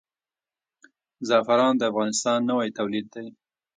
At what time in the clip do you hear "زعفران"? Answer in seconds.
1.27-1.73